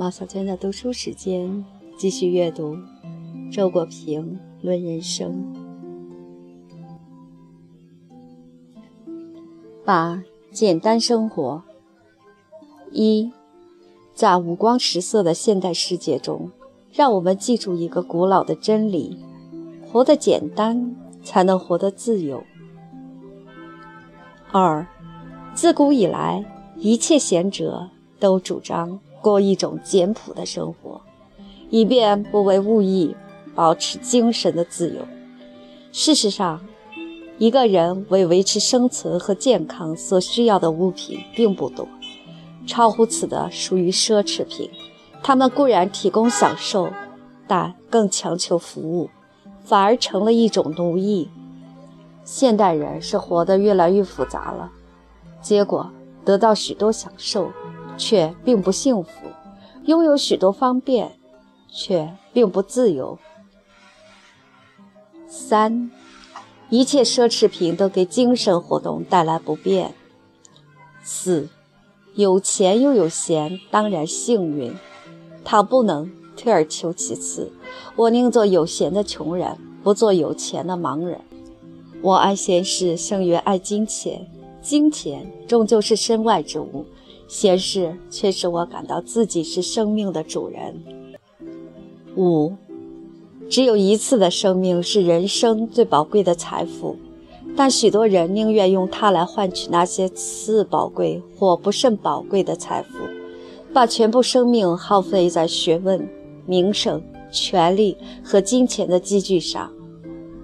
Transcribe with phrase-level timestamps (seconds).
[0.00, 1.62] 毛小娟的读书时间，
[1.98, 2.74] 继续阅读
[3.52, 5.44] 《周国平论人生》。
[9.84, 11.62] 八、简单生活。
[12.90, 13.30] 一，
[14.14, 16.50] 在五光十色的现代世界中，
[16.90, 19.22] 让我们记住一个古老的真理：
[19.86, 22.42] 活得简单，才能活得自由。
[24.50, 24.86] 二，
[25.52, 26.42] 自古以来，
[26.78, 28.98] 一切贤者都主张。
[29.20, 31.00] 过一种简朴的生活，
[31.68, 33.14] 以便不为物役，
[33.54, 35.06] 保持精神的自由。
[35.92, 36.60] 事实上，
[37.38, 41.86] 一个人为维持生存和健康所需要的物品并不多，
[42.66, 44.70] 超乎此的属于奢侈品。
[45.22, 46.88] 他们固然提供享受，
[47.46, 49.10] 但更强求服务，
[49.62, 51.28] 反而成了一种奴役。
[52.24, 54.70] 现代人是活得越来越复杂了，
[55.42, 55.90] 结果
[56.24, 57.50] 得到许多享受。
[58.00, 59.10] 却并不幸福，
[59.84, 61.12] 拥有许多方便，
[61.68, 63.18] 却并不自由。
[65.28, 65.90] 三，
[66.70, 69.94] 一切奢侈品都给精神活动带来不便。
[71.02, 71.50] 四，
[72.14, 74.74] 有钱又有闲，当然幸运。
[75.44, 77.52] 倘不能，退而求其次，
[77.96, 81.20] 我宁做有闲的穷人，不做有钱的盲人。
[82.00, 84.26] 我爱闲事，胜于爱金钱。
[84.62, 86.86] 金钱终究是身外之物。
[87.30, 90.82] 闲适却使我感到自己是生命的主人。
[92.16, 92.52] 五，
[93.48, 96.96] 只有一次的生命是人生最宝贵的财富，
[97.56, 102.98] 但许多人宁愿用它来换取那些次宝贵或不甚宝贵的财富，
[103.72, 106.04] 把全部生命耗费在学问、
[106.46, 107.00] 名声、
[107.30, 109.70] 权力和金钱的积聚上。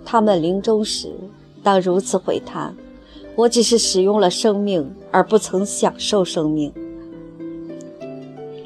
[0.04, 1.12] 他们临终时
[1.64, 2.72] 当如此回叹。
[3.34, 6.72] 我只是使用了生命，而不曾享受生命。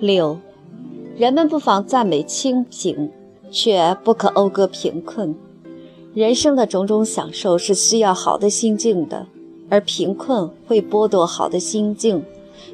[0.00, 0.38] 六，
[1.19, 3.11] 人们不妨赞美清贫，
[3.50, 5.34] 却不可讴歌贫困。
[6.15, 9.27] 人生的种种享受是需要好的心境的，
[9.69, 12.25] 而贫困会剥夺好的心境，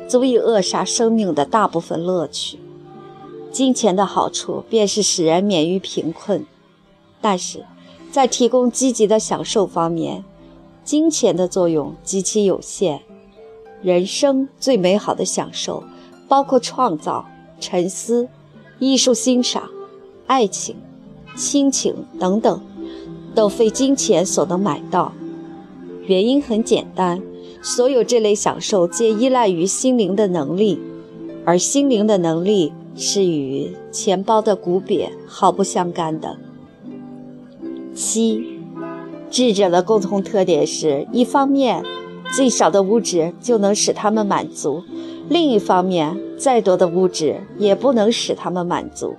[0.06, 2.60] 足以扼杀生命的大部分乐趣。
[3.50, 6.46] 金钱的好处便是使人免于贫困，
[7.20, 7.64] 但是
[8.12, 10.24] 在提供积极的享受方面。
[10.84, 13.02] 金钱的作用极其有限。
[13.82, 15.82] 人生最美好的享受，
[16.28, 17.26] 包括创造、
[17.60, 18.28] 沉思、
[18.78, 19.68] 艺术欣赏、
[20.26, 20.76] 爱情、
[21.36, 22.60] 亲情等等，
[23.34, 25.12] 都非金钱所能买到。
[26.06, 27.22] 原因很简单，
[27.62, 30.80] 所有这类享受皆依赖于心灵的能力，
[31.44, 36.36] 而心灵的能力是与钱包的鼓瘪毫不相干的。
[37.94, 38.54] 七。
[39.28, 41.82] 智者的共同特点是：一方面，
[42.32, 44.84] 最少的物质就能使他们满足；
[45.28, 49.16] 另一方面，再多的物质也不能使他们满足。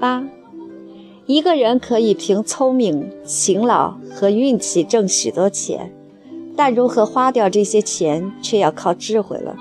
[0.00, 0.24] 八，
[1.26, 5.92] 一个人可以凭聪明、勤劳和运气挣许多钱，
[6.56, 9.56] 但如何花掉这些钱却要靠智慧了。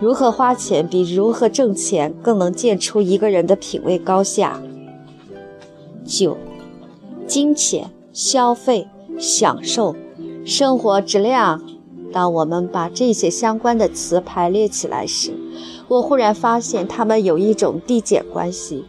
[0.00, 4.60] 如何花钱比如何挣钱更能见出一个人的品味高下。
[6.04, 6.36] 九，
[7.26, 7.90] 金钱。
[8.12, 8.88] 消费、
[9.20, 9.94] 享受、
[10.44, 11.62] 生活质量。
[12.12, 15.32] 当我们把这些相关的词排列起来时，
[15.88, 18.84] 我忽然发现它们有一种递减关系：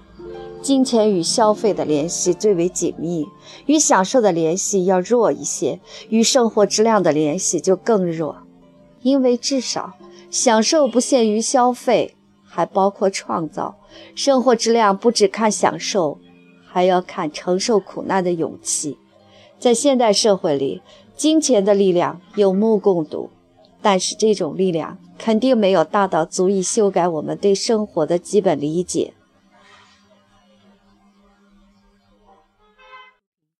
[0.61, 3.27] 金钱与消费的联系最为紧密，
[3.65, 8.37] 与享受的联系要弱一些，与生活质量的联系就更弱。
[9.01, 9.93] 因为至少
[10.29, 13.75] 享受不限于消费，还包括创造；
[14.15, 16.19] 生活质量不只看享受，
[16.67, 18.97] 还要看承受苦难的勇气。
[19.57, 20.81] 在现代社会里，
[21.21, 23.29] 金钱的力量有目共睹，
[23.79, 29.13] 但是这种力量肯定没有大到足以修改我们对生活的基本理解。